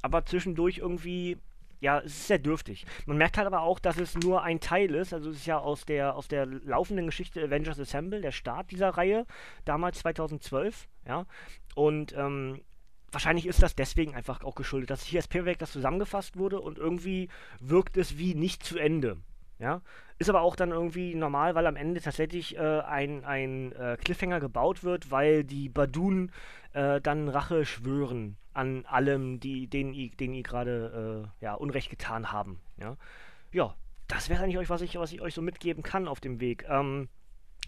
aber 0.00 0.24
zwischendurch 0.24 0.78
irgendwie 0.78 1.36
ja, 1.80 2.00
es 2.00 2.12
ist 2.12 2.26
sehr 2.26 2.38
dürftig. 2.38 2.86
Man 3.06 3.18
merkt 3.18 3.36
halt 3.36 3.46
aber 3.46 3.62
auch, 3.62 3.78
dass 3.78 3.98
es 3.98 4.16
nur 4.16 4.42
ein 4.42 4.60
Teil 4.60 4.94
ist. 4.94 5.14
Also 5.14 5.30
es 5.30 5.38
ist 5.38 5.46
ja 5.46 5.58
aus 5.58 5.84
der, 5.84 6.16
aus 6.16 6.28
der 6.28 6.46
laufenden 6.46 7.06
Geschichte 7.06 7.42
Avengers 7.42 7.78
Assemble, 7.78 8.20
der 8.20 8.32
Start 8.32 8.70
dieser 8.70 8.90
Reihe, 8.90 9.26
damals 9.64 10.00
2012, 10.00 10.88
ja. 11.06 11.26
Und 11.74 12.12
ähm, 12.16 12.60
wahrscheinlich 13.12 13.46
ist 13.46 13.62
das 13.62 13.76
deswegen 13.76 14.14
einfach 14.14 14.42
auch 14.42 14.54
geschuldet, 14.54 14.90
dass 14.90 15.04
hier 15.04 15.20
als 15.20 15.28
Paperback 15.28 15.58
das 15.58 15.72
zusammengefasst 15.72 16.36
wurde 16.36 16.60
und 16.60 16.78
irgendwie 16.78 17.28
wirkt 17.60 17.96
es 17.96 18.18
wie 18.18 18.34
nicht 18.34 18.64
zu 18.64 18.78
Ende. 18.78 19.18
Ja, 19.60 19.82
ist 20.18 20.30
aber 20.30 20.42
auch 20.42 20.54
dann 20.54 20.70
irgendwie 20.70 21.16
normal, 21.16 21.56
weil 21.56 21.66
am 21.66 21.74
Ende 21.74 22.00
tatsächlich 22.00 22.56
äh, 22.56 22.60
ein, 22.60 23.24
ein 23.24 23.72
äh, 23.72 23.96
Cliffhanger 23.96 24.38
gebaut 24.38 24.84
wird, 24.84 25.10
weil 25.10 25.42
die 25.42 25.68
Badun 25.68 26.30
äh, 26.74 27.00
dann 27.00 27.28
Rache 27.28 27.64
schwören 27.64 28.36
an 28.58 28.84
allem, 28.86 29.38
die, 29.38 29.68
denen, 29.68 29.94
denen 30.16 30.34
ihr 30.34 30.42
gerade 30.42 31.30
äh, 31.40 31.44
ja, 31.44 31.54
Unrecht 31.54 31.90
getan 31.90 32.32
haben. 32.32 32.60
Ja, 32.76 32.96
ja 33.52 33.74
das 34.08 34.28
wäre 34.28 34.42
eigentlich 34.42 34.58
euch, 34.58 34.68
was 34.68 34.80
ich, 34.80 34.96
was 34.96 35.12
ich 35.12 35.20
euch 35.20 35.34
so 35.34 35.42
mitgeben 35.42 35.84
kann 35.84 36.08
auf 36.08 36.18
dem 36.18 36.40
Weg. 36.40 36.66
Ähm, 36.68 37.08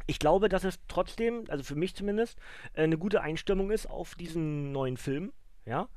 ich 0.06 0.18
glaube, 0.18 0.49
dass 0.49 0.64
es 0.64 0.80
trotzdem, 0.88 1.44
also 1.49 1.62
für 1.62 1.76
mich 1.76 1.94
zumindest, 1.94 2.38
äh, 2.75 2.82
eine 2.82 2.99
gute 2.99 3.20
Einstimmung 3.20 3.70
ist 3.70 3.87
auf 3.87 4.16
diesen 4.16 4.73
neuen 4.73 4.97
Film. 4.97 5.32
Ja, 5.64 5.88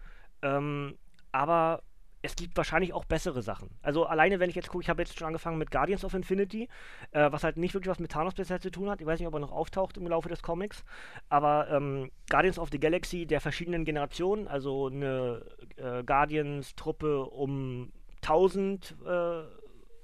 ähm, 0.44 0.96
aber 1.32 1.82
es 2.24 2.38
gibt 2.38 2.56
wahrscheinlich 2.56 2.94
auch 2.94 3.04
bessere 3.04 3.42
Sachen. 3.42 3.70
Also 3.82 4.06
alleine, 4.06 4.40
wenn 4.40 4.50
ich 4.50 4.56
jetzt 4.56 4.70
gucke, 4.70 4.82
ich 4.82 4.90
habe 4.90 5.02
jetzt 5.02 5.20
schon 5.20 5.28
angefangen 5.28 5.58
mit 5.58 5.72
Guardians 5.72 6.06
of 6.06 6.14
Infinity, 6.14 6.70
äh, 7.12 7.30
was 7.32 7.44
halt 7.44 7.58
nicht 7.58 7.74
wirklich 7.74 7.92
was 7.92 8.00
mit 8.00 8.12
Thanos 8.12 8.34
bisher 8.34 8.62
zu 8.62 8.72
tun 8.72 8.90
hat. 8.90 9.02
Ich 9.02 9.06
weiß 9.06 9.20
nicht, 9.20 9.28
ob 9.28 9.34
er 9.34 9.42
noch 9.42 9.52
auftaucht 9.52 9.98
im 9.98 10.08
Laufe 10.08 10.30
des 10.30 10.42
Comics. 10.42 10.86
Aber 11.28 11.70
ähm, 11.70 12.12
Guardians 12.30 12.58
of 12.58 12.70
the 12.72 12.80
Galaxy 12.80 13.26
der 13.26 13.42
verschiedenen 13.42 13.84
Generationen, 13.84 14.48
also 14.48 14.88
eine 14.88 15.46
äh, 15.76 16.02
Guardians-Truppe 16.04 17.26
um 17.26 17.92
1000 18.22 18.96
äh, 19.06 19.42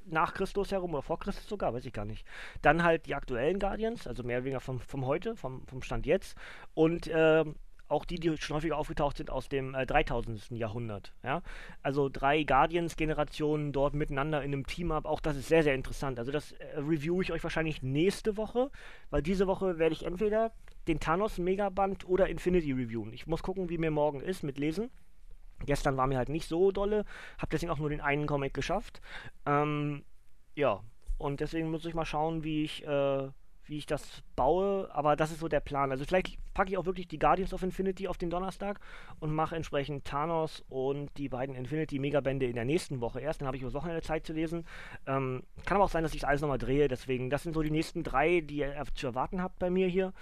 nach 0.05 0.33
Christus 0.33 0.71
herum 0.73 0.93
oder 0.93 1.03
vor 1.03 1.19
Christus 1.19 1.47
sogar, 1.47 1.73
weiß 1.73 1.85
ich 1.85 1.93
gar 1.93 2.05
nicht. 2.05 2.25
Dann 2.61 2.83
halt 2.83 3.05
die 3.05 3.15
aktuellen 3.15 3.59
Guardians, 3.59 4.07
also 4.07 4.23
mehr 4.23 4.39
oder 4.39 4.45
weniger 4.45 4.59
vom, 4.59 4.81
vom 4.81 5.05
heute, 5.05 5.37
vom, 5.37 5.65
vom 5.67 5.81
Stand 5.81 6.05
jetzt. 6.05 6.35
Und 6.73 7.09
ähm, 7.13 7.55
auch 7.89 8.05
die, 8.05 8.19
die 8.19 8.37
schon 8.37 8.55
häufiger 8.55 8.77
aufgetaucht 8.77 9.17
sind 9.17 9.29
aus 9.29 9.49
dem 9.49 9.75
äh, 9.75 9.85
3000. 9.85 10.51
Jahrhundert. 10.51 11.13
Ja? 11.23 11.41
Also 11.81 12.07
drei 12.07 12.43
Guardians-Generationen 12.43 13.71
dort 13.71 13.93
miteinander 13.93 14.41
in 14.43 14.53
einem 14.53 14.65
Team-Up, 14.65 15.05
auch 15.05 15.19
das 15.19 15.35
ist 15.35 15.47
sehr, 15.47 15.63
sehr 15.63 15.75
interessant. 15.75 16.19
Also 16.19 16.31
das 16.31 16.53
äh, 16.53 16.77
review 16.77 17.21
ich 17.21 17.31
euch 17.31 17.43
wahrscheinlich 17.43 17.83
nächste 17.83 18.37
Woche, 18.37 18.71
weil 19.09 19.21
diese 19.21 19.47
Woche 19.47 19.79
werde 19.79 19.93
ich 19.93 20.05
entweder 20.05 20.51
den 20.87 20.99
Thanos 20.99 21.37
Megaband 21.37 22.07
oder 22.07 22.29
Infinity 22.29 22.71
reviewen. 22.71 23.13
Ich 23.13 23.27
muss 23.27 23.43
gucken, 23.43 23.69
wie 23.69 23.77
mir 23.77 23.91
morgen 23.91 24.21
ist 24.21 24.43
mit 24.43 24.57
Lesen. 24.57 24.89
Gestern 25.65 25.97
war 25.97 26.07
mir 26.07 26.17
halt 26.17 26.29
nicht 26.29 26.47
so 26.47 26.71
dolle, 26.71 27.05
habe 27.37 27.49
deswegen 27.51 27.71
auch 27.71 27.79
nur 27.79 27.89
den 27.89 28.01
einen 28.01 28.27
Comic 28.27 28.53
geschafft. 28.53 29.01
Ähm, 29.45 30.03
ja, 30.55 30.81
und 31.17 31.41
deswegen 31.41 31.69
muss 31.69 31.85
ich 31.85 31.93
mal 31.93 32.05
schauen, 32.05 32.43
wie 32.43 32.63
ich, 32.63 32.85
äh, 32.87 33.29
wie 33.69 33.77
ich 33.77 33.85
das 33.85 34.23
baue. 34.35 34.89
Aber 34.91 35.15
das 35.15 35.31
ist 35.31 35.39
so 35.39 35.47
der 35.47 35.59
Plan. 35.59 35.91
Also 35.91 36.05
vielleicht 36.05 36.37
packe 36.53 36.71
ich 36.71 36.77
auch 36.77 36.85
wirklich 36.85 37.07
die 37.07 37.19
Guardians 37.19 37.53
of 37.53 37.63
Infinity 37.63 38.07
auf 38.07 38.17
den 38.17 38.29
Donnerstag 38.29 38.79
und 39.19 39.33
mache 39.33 39.55
entsprechend 39.55 40.05
Thanos 40.05 40.63
und 40.69 41.09
die 41.17 41.29
beiden 41.29 41.55
Infinity 41.55 41.99
Megabände 41.99 42.45
in 42.45 42.55
der 42.55 42.65
nächsten 42.65 43.01
Woche 43.01 43.21
erst. 43.21 43.41
Dann 43.41 43.47
habe 43.47 43.57
ich 43.57 43.63
über 43.63 43.73
Wochenende 43.73 44.01
Zeit 44.01 44.25
zu 44.25 44.33
lesen. 44.33 44.65
Ähm, 45.07 45.43
kann 45.65 45.77
aber 45.77 45.85
auch 45.85 45.89
sein, 45.89 46.03
dass 46.03 46.13
ich 46.13 46.27
alles 46.27 46.41
nochmal 46.41 46.57
drehe. 46.57 46.87
Deswegen, 46.87 47.29
das 47.29 47.43
sind 47.43 47.53
so 47.53 47.61
die 47.61 47.71
nächsten 47.71 48.03
drei, 48.03 48.41
die 48.41 48.57
ihr 48.57 48.83
zu 48.93 49.07
erwarten 49.07 49.41
habt 49.41 49.59
bei 49.59 49.69
mir 49.69 49.87
hier. 49.87 50.13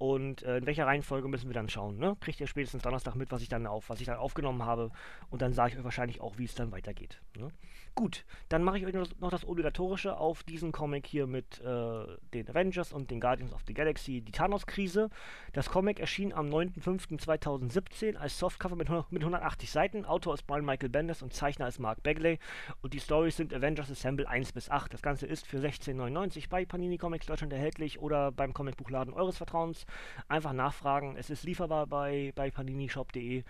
Und 0.00 0.42
äh, 0.44 0.56
in 0.56 0.64
welcher 0.64 0.86
Reihenfolge 0.86 1.28
müssen 1.28 1.50
wir 1.50 1.54
dann 1.54 1.68
schauen? 1.68 1.98
Ne? 1.98 2.16
Kriegt 2.20 2.40
ihr 2.40 2.46
spätestens 2.46 2.82
Donnerstag 2.82 3.16
mit, 3.16 3.30
was 3.30 3.42
ich 3.42 3.50
dann 3.50 3.66
auf, 3.66 3.90
was 3.90 4.00
ich 4.00 4.06
dann 4.06 4.16
aufgenommen 4.16 4.64
habe. 4.64 4.90
Und 5.28 5.42
dann 5.42 5.52
sage 5.52 5.72
ich 5.72 5.78
euch 5.78 5.84
wahrscheinlich 5.84 6.22
auch, 6.22 6.38
wie 6.38 6.46
es 6.46 6.54
dann 6.54 6.72
weitergeht. 6.72 7.20
Ne? 7.36 7.50
Gut, 7.94 8.24
dann 8.48 8.62
mache 8.62 8.78
ich 8.78 8.86
euch 8.86 8.94
noch 8.94 9.30
das 9.30 9.46
Obligatorische 9.46 10.16
auf 10.16 10.42
diesen 10.42 10.72
Comic 10.72 11.06
hier 11.06 11.26
mit 11.26 11.60
äh, 11.60 12.06
den 12.32 12.48
Avengers 12.48 12.94
und 12.94 13.10
den 13.10 13.20
Guardians 13.20 13.52
of 13.52 13.60
the 13.66 13.74
Galaxy, 13.74 14.22
die 14.22 14.32
Thanos-Krise. 14.32 15.10
Das 15.52 15.68
Comic 15.68 16.00
erschien 16.00 16.32
am 16.32 16.48
9.05.2017 16.48 18.16
als 18.16 18.38
Softcover 18.38 18.76
mit, 18.76 18.88
mit 19.10 19.20
180 19.20 19.70
Seiten. 19.70 20.06
Autor 20.06 20.32
ist 20.32 20.46
Brian 20.46 20.64
Michael 20.64 20.88
Bendis 20.88 21.20
und 21.20 21.34
Zeichner 21.34 21.68
ist 21.68 21.78
Mark 21.78 22.02
Bagley. 22.02 22.38
Und 22.80 22.94
die 22.94 23.00
Stories 23.00 23.36
sind 23.36 23.52
Avengers 23.52 23.90
Assemble 23.90 24.26
1 24.26 24.52
bis 24.52 24.70
8. 24.70 24.94
Das 24.94 25.02
Ganze 25.02 25.26
ist 25.26 25.46
für 25.46 25.58
16,99 25.58 26.48
bei 26.48 26.64
Panini 26.64 26.96
Comics 26.96 27.26
Deutschland 27.26 27.52
erhältlich 27.52 28.00
oder 28.00 28.32
beim 28.32 28.54
Comicbuchladen 28.54 29.12
eures 29.12 29.36
Vertrauens. 29.36 29.84
Einfach 30.28 30.52
nachfragen. 30.52 31.16
Es 31.16 31.30
ist 31.30 31.44
lieferbar 31.44 31.86
bei, 31.86 32.32
bei 32.34 32.50
paninishop.de 32.50 33.44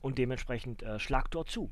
und 0.00 0.18
dementsprechend 0.18 0.82
äh, 0.82 0.98
schlagt 0.98 1.34
dort 1.34 1.50
zu. 1.50 1.70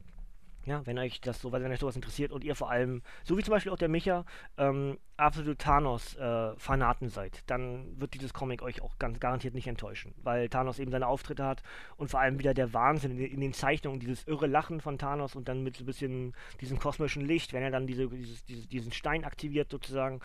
Ja, 0.67 0.85
wenn 0.87 0.99
euch 0.99 1.21
das 1.21 1.41
so, 1.41 1.53
wenn 1.53 1.73
euch 1.73 1.81
sowas 1.81 1.97
interessiert 1.97 2.33
und 2.33 2.45
ihr 2.45 2.55
vor 2.55 2.71
allem, 2.71 3.03
so 3.25 3.39
wie 3.39 3.43
zum 3.43 3.53
Beispiel 3.53 3.73
auch 3.73 3.79
der 3.79 3.89
Micha, 3.89 4.25
ähm, 4.59 4.99
absolute 5.17 5.57
Thanos-Fanaten 5.57 7.09
äh, 7.09 7.11
seid, 7.11 7.43
dann 7.47 7.99
wird 8.01 8.15
dieses 8.15 8.33
Comic 8.35 8.63
euch 8.63 8.83
auch 8.83 8.99
ganz 8.99 9.21
garantiert 9.21 9.55
nicht 9.55 9.67
enttäuschen, 9.67 10.15
weil 10.23 10.49
Thanos 10.49 10.79
eben 10.79 10.91
seine 10.91 11.07
Auftritte 11.07 11.45
hat 11.45 11.63
und 11.97 12.11
vor 12.11 12.21
allem 12.21 12.39
wieder 12.39 12.55
der 12.55 12.73
Wahnsinn 12.73 13.19
in, 13.19 13.25
in 13.25 13.41
den 13.41 13.53
Zeichnungen, 13.53 14.01
dieses 14.01 14.27
irre 14.27 14.47
Lachen 14.47 14.81
von 14.81 14.99
Thanos 14.99 15.35
und 15.35 15.49
dann 15.49 15.63
mit 15.63 15.77
so 15.77 15.85
ein 15.85 15.87
bisschen 15.87 16.35
diesem 16.61 16.79
kosmischen 16.79 17.25
Licht, 17.25 17.53
wenn 17.53 17.63
er 17.63 17.71
dann 17.71 17.87
diese, 17.87 18.09
dieses, 18.09 18.45
dieses, 18.45 18.69
diesen 18.69 18.93
Stein 18.93 19.25
aktiviert 19.25 19.71
sozusagen. 19.71 20.21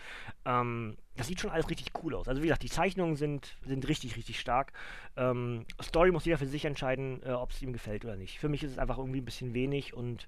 Ähm, 0.46 0.98
das 1.18 1.28
sieht 1.28 1.40
schon 1.40 1.52
alles 1.52 1.70
richtig 1.70 1.92
cool 2.04 2.14
aus. 2.16 2.28
Also 2.28 2.42
wie 2.42 2.48
gesagt, 2.48 2.64
die 2.64 2.70
Zeichnungen 2.70 3.16
sind, 3.16 3.56
sind 3.66 3.88
richtig, 3.88 4.18
richtig 4.18 4.40
stark. 4.40 4.74
Ähm, 5.16 5.66
Story 5.82 6.12
muss 6.12 6.26
jeder 6.26 6.38
für 6.38 6.46
sich 6.46 6.66
entscheiden, 6.66 7.22
äh, 7.24 7.32
ob 7.32 7.52
es 7.52 7.62
ihm 7.62 7.72
gefällt 7.72 8.04
oder 8.04 8.18
nicht. 8.18 8.40
Für 8.40 8.50
mich 8.50 8.64
ist 8.64 8.72
es 8.72 8.78
einfach 8.78 8.98
irgendwie 8.98 9.22
ein 9.22 9.26
bisschen 9.26 9.54
wenig 9.54 9.94
und 9.94 10.25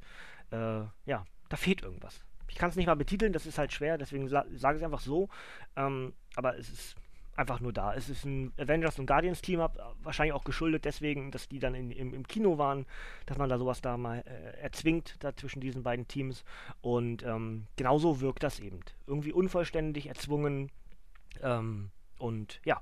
äh, 0.51 0.81
ja, 1.05 1.25
da 1.49 1.57
fehlt 1.57 1.81
irgendwas. 1.81 2.23
Ich 2.49 2.55
kann 2.55 2.69
es 2.69 2.75
nicht 2.75 2.87
mal 2.87 2.95
betiteln, 2.95 3.33
das 3.33 3.45
ist 3.45 3.57
halt 3.57 3.73
schwer, 3.73 3.97
deswegen 3.97 4.27
sage 4.29 4.49
ich 4.49 4.63
es 4.63 4.83
einfach 4.83 5.01
so. 5.01 5.29
Ähm, 5.75 6.13
aber 6.35 6.57
es 6.57 6.69
ist 6.69 6.95
einfach 7.37 7.59
nur 7.59 7.71
da. 7.71 7.93
Es 7.93 8.09
ist 8.09 8.25
ein 8.25 8.51
Avengers 8.57 8.97
und 8.99 9.05
Guardians 9.05 9.41
Team-Up, 9.41 9.95
wahrscheinlich 10.01 10.33
auch 10.33 10.43
geschuldet 10.43 10.85
deswegen, 10.85 11.31
dass 11.31 11.47
die 11.47 11.59
dann 11.59 11.75
in, 11.75 11.91
im, 11.91 12.13
im, 12.13 12.27
Kino 12.27 12.57
waren, 12.57 12.85
dass 13.27 13.37
man 13.37 13.47
da 13.47 13.57
sowas 13.59 13.81
da 13.81 13.95
mal 13.95 14.23
äh, 14.25 14.59
erzwingt, 14.59 15.15
da 15.19 15.35
zwischen 15.35 15.61
diesen 15.61 15.83
beiden 15.83 16.07
Teams. 16.07 16.43
Und 16.81 17.23
ähm, 17.23 17.67
genauso 17.75 18.21
wirkt 18.21 18.43
das 18.43 18.59
eben. 18.59 18.79
Irgendwie 19.05 19.31
unvollständig, 19.31 20.07
erzwungen. 20.07 20.71
Ähm, 21.41 21.91
und 22.17 22.59
ja, 22.65 22.81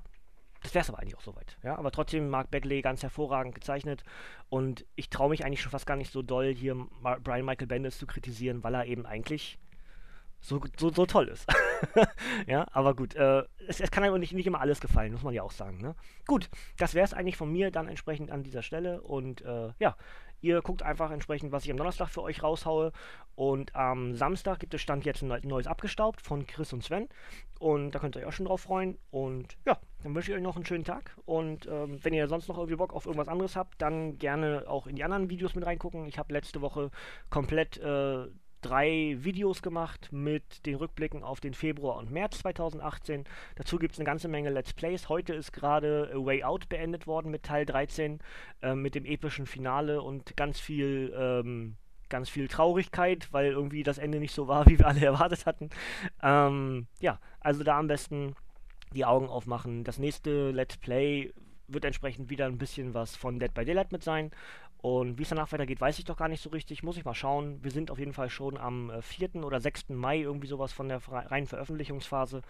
das 0.66 0.74
wäre 0.74 0.82
es 0.82 0.88
aber 0.88 0.98
eigentlich 0.98 1.16
auch 1.16 1.22
soweit. 1.22 1.56
Ja, 1.62 1.78
aber 1.78 1.92
trotzdem 1.92 2.28
Mark 2.28 2.50
Bagley 2.50 2.82
ganz 2.82 3.00
hervorragend 3.04 3.54
gezeichnet 3.54 4.02
und 4.48 4.84
ich 4.96 5.10
traue 5.10 5.30
mich 5.30 5.44
eigentlich 5.44 5.60
schon 5.60 5.70
fast 5.70 5.86
gar 5.86 5.96
nicht 5.96 6.10
so 6.10 6.22
doll, 6.22 6.52
hier 6.52 6.74
Mar 6.74 7.20
Brian 7.20 7.44
Michael 7.44 7.68
Bendis 7.68 7.98
zu 7.98 8.06
kritisieren, 8.06 8.64
weil 8.64 8.74
er 8.74 8.86
eben 8.86 9.06
eigentlich 9.06 9.60
so, 10.40 10.60
so, 10.76 10.90
so 10.90 11.06
toll 11.06 11.28
ist. 11.28 11.46
ja, 12.48 12.66
aber 12.72 12.96
gut, 12.96 13.14
äh, 13.14 13.44
es, 13.68 13.80
es, 13.80 13.92
kann 13.92 14.02
einem 14.02 14.18
nicht, 14.18 14.32
nicht 14.32 14.46
immer 14.46 14.60
alles 14.60 14.80
gefallen, 14.80 15.12
muss 15.12 15.22
man 15.22 15.34
ja 15.34 15.44
auch 15.44 15.52
sagen. 15.52 15.78
Ne? 15.78 15.94
Gut, 16.26 16.50
das 16.78 16.94
wäre 16.94 17.04
es 17.04 17.14
eigentlich 17.14 17.36
von 17.36 17.52
mir 17.52 17.70
dann 17.70 17.86
entsprechend 17.86 18.32
an 18.32 18.42
dieser 18.42 18.62
Stelle 18.62 19.02
und 19.02 19.42
äh, 19.42 19.72
ja, 19.78 19.96
Ihr 20.40 20.62
guckt 20.62 20.82
einfach 20.82 21.10
entsprechend, 21.10 21.52
was 21.52 21.64
ich 21.64 21.70
am 21.70 21.76
Donnerstag 21.76 22.08
für 22.08 22.22
euch 22.22 22.42
raushaue. 22.42 22.92
Und 23.34 23.74
am 23.74 24.14
Samstag 24.14 24.60
gibt 24.60 24.74
es 24.74 24.80
Stand 24.80 25.04
jetzt 25.04 25.22
ein 25.22 25.40
neues 25.44 25.66
abgestaubt 25.66 26.20
von 26.20 26.46
Chris 26.46 26.72
und 26.72 26.82
Sven. 26.82 27.08
Und 27.58 27.92
da 27.92 27.98
könnt 27.98 28.16
ihr 28.16 28.20
euch 28.20 28.26
auch 28.26 28.32
schon 28.32 28.46
drauf 28.46 28.62
freuen. 28.62 28.98
Und 29.10 29.56
ja, 29.66 29.78
dann 30.02 30.14
wünsche 30.14 30.30
ich 30.30 30.36
euch 30.36 30.42
noch 30.42 30.56
einen 30.56 30.66
schönen 30.66 30.84
Tag. 30.84 31.16
Und 31.24 31.66
ähm, 31.66 31.98
wenn 32.02 32.14
ihr 32.14 32.28
sonst 32.28 32.48
noch 32.48 32.58
irgendwie 32.58 32.76
Bock 32.76 32.92
auf 32.94 33.06
irgendwas 33.06 33.28
anderes 33.28 33.56
habt, 33.56 33.80
dann 33.80 34.18
gerne 34.18 34.64
auch 34.68 34.86
in 34.86 34.96
die 34.96 35.04
anderen 35.04 35.30
Videos 35.30 35.54
mit 35.54 35.66
reingucken. 35.66 36.06
Ich 36.06 36.18
habe 36.18 36.32
letzte 36.32 36.60
Woche 36.60 36.90
komplett 37.30 37.78
äh, 37.78 38.26
drei 38.60 39.16
Videos 39.20 39.62
gemacht 39.62 40.08
mit 40.12 40.66
den 40.66 40.76
Rückblicken 40.76 41.22
auf 41.22 41.40
den 41.40 41.54
Februar 41.54 41.96
und 41.96 42.10
März 42.10 42.38
2018. 42.38 43.24
Dazu 43.54 43.78
gibt 43.78 43.94
es 43.94 43.98
eine 43.98 44.06
ganze 44.06 44.28
Menge 44.28 44.50
Let's 44.50 44.72
Plays. 44.72 45.08
Heute 45.08 45.34
ist 45.34 45.52
gerade 45.52 46.10
A 46.12 46.16
Way 46.16 46.44
Out 46.44 46.68
beendet 46.68 47.06
worden 47.06 47.30
mit 47.30 47.42
Teil 47.42 47.66
13, 47.66 48.20
äh, 48.62 48.74
mit 48.74 48.94
dem 48.94 49.04
epischen 49.04 49.46
Finale 49.46 50.02
und 50.02 50.36
ganz 50.36 50.58
viel, 50.60 51.14
ähm, 51.16 51.76
ganz 52.08 52.28
viel 52.28 52.48
Traurigkeit, 52.48 53.32
weil 53.32 53.52
irgendwie 53.52 53.82
das 53.82 53.98
Ende 53.98 54.18
nicht 54.18 54.34
so 54.34 54.48
war, 54.48 54.66
wie 54.66 54.78
wir 54.78 54.86
alle 54.86 55.00
erwartet 55.04 55.46
hatten. 55.46 55.70
Ähm, 56.22 56.86
ja, 57.00 57.18
also 57.40 57.62
da 57.62 57.78
am 57.78 57.88
besten 57.88 58.34
die 58.94 59.04
Augen 59.04 59.28
aufmachen. 59.28 59.84
Das 59.84 59.98
nächste 59.98 60.50
Let's 60.50 60.76
Play 60.76 61.32
wird 61.68 61.84
entsprechend 61.84 62.30
wieder 62.30 62.46
ein 62.46 62.58
bisschen 62.58 62.94
was 62.94 63.16
von 63.16 63.38
Dead 63.38 63.52
by 63.52 63.64
Daylight 63.64 63.92
mit 63.92 64.02
sein. 64.02 64.30
Und 64.82 65.18
wie 65.18 65.22
es 65.22 65.30
danach 65.30 65.50
weitergeht, 65.50 65.80
weiß 65.80 65.98
ich 65.98 66.04
doch 66.04 66.16
gar 66.16 66.28
nicht 66.28 66.42
so 66.42 66.50
richtig. 66.50 66.82
Muss 66.82 66.96
ich 66.96 67.04
mal 67.04 67.14
schauen. 67.14 67.58
Wir 67.62 67.70
sind 67.70 67.90
auf 67.90 67.98
jeden 67.98 68.12
Fall 68.12 68.30
schon 68.30 68.56
am 68.56 68.90
äh, 68.90 69.02
4. 69.02 69.36
oder 69.36 69.60
6. 69.60 69.88
Mai 69.88 70.18
irgendwie 70.18 70.46
sowas 70.46 70.72
von 70.72 70.88
der 70.88 71.00
reinen 71.08 71.46
Veröffentlichungsphase. 71.46 72.42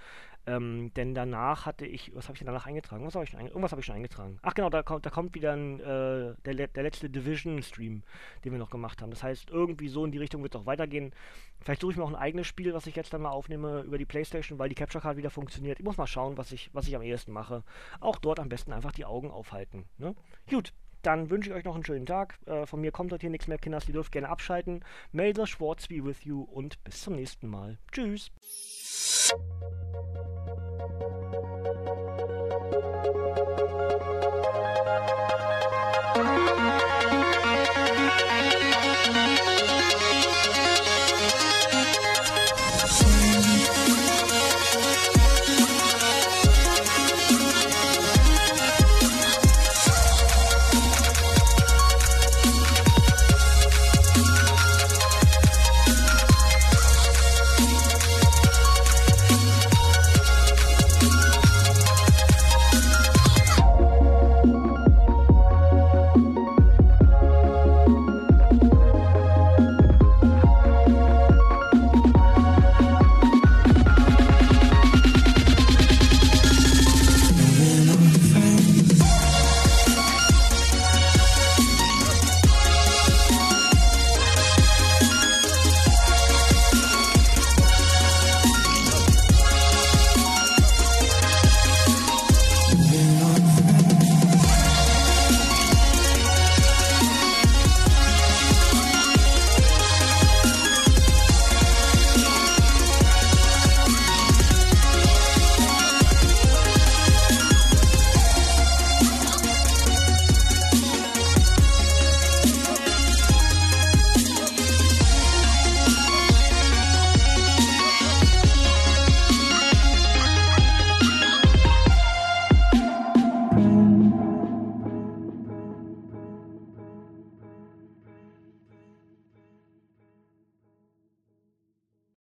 Ähm, 0.48 0.92
denn 0.94 1.14
danach 1.14 1.66
hatte 1.66 1.86
ich, 1.86 2.14
was 2.14 2.26
habe 2.26 2.34
ich 2.34 2.38
denn 2.38 2.46
danach 2.46 2.66
eingetragen? 2.66 3.04
Was 3.04 3.16
hab 3.16 3.24
ich 3.24 3.30
schon 3.30 3.40
Irgendwas 3.40 3.72
habe 3.72 3.80
ich 3.80 3.86
schon 3.86 3.96
eingetragen. 3.96 4.38
Ach 4.42 4.54
genau, 4.54 4.70
da 4.70 4.84
kommt, 4.84 5.04
da 5.04 5.10
kommt 5.10 5.34
wieder 5.34 5.52
ein, 5.52 5.80
äh, 5.80 6.34
der, 6.44 6.68
der 6.68 6.82
letzte 6.84 7.10
Division-Stream, 7.10 8.02
den 8.44 8.52
wir 8.52 8.58
noch 8.58 8.70
gemacht 8.70 9.02
haben. 9.02 9.10
Das 9.10 9.24
heißt, 9.24 9.50
irgendwie 9.50 9.88
so 9.88 10.04
in 10.04 10.12
die 10.12 10.18
Richtung 10.18 10.42
wird 10.42 10.54
es 10.54 10.60
auch 10.60 10.66
weitergehen. 10.66 11.12
Vielleicht 11.60 11.80
suche 11.80 11.92
ich 11.92 11.98
mir 11.98 12.04
auch 12.04 12.10
ein 12.10 12.14
eigenes 12.14 12.46
Spiel, 12.46 12.74
was 12.74 12.86
ich 12.86 12.94
jetzt 12.94 13.12
dann 13.12 13.22
mal 13.22 13.30
aufnehme 13.30 13.80
über 13.82 13.98
die 13.98 14.04
Playstation, 14.04 14.58
weil 14.58 14.68
die 14.68 14.76
Capture 14.76 15.02
Card 15.02 15.16
wieder 15.16 15.30
funktioniert. 15.30 15.80
Ich 15.80 15.84
muss 15.84 15.96
mal 15.96 16.06
schauen, 16.06 16.36
was 16.36 16.52
ich, 16.52 16.70
was 16.72 16.86
ich 16.86 16.94
am 16.94 17.02
ehesten 17.02 17.32
mache. 17.32 17.64
Auch 17.98 18.16
dort 18.16 18.38
am 18.38 18.48
besten 18.48 18.72
einfach 18.72 18.92
die 18.92 19.04
Augen 19.04 19.32
aufhalten. 19.32 19.84
Ne? 19.98 20.14
Gut, 20.48 20.72
dann 21.06 21.30
wünsche 21.30 21.50
ich 21.50 21.56
euch 21.56 21.64
noch 21.64 21.74
einen 21.74 21.84
schönen 21.84 22.06
Tag. 22.06 22.38
Äh, 22.46 22.66
von 22.66 22.80
mir 22.80 22.90
kommt 22.90 23.12
heute 23.12 23.22
hier 23.22 23.30
nichts 23.30 23.46
mehr, 23.46 23.58
Kinders. 23.58 23.86
Ihr 23.86 23.94
dürft 23.94 24.12
gerne 24.12 24.28
abschalten. 24.28 24.84
Melder 25.12 25.46
Schwartz 25.46 25.86
be 25.86 26.04
with 26.04 26.24
you 26.24 26.42
und 26.42 26.82
bis 26.82 27.02
zum 27.02 27.14
nächsten 27.14 27.46
Mal. 27.46 27.78
Tschüss. 27.92 28.32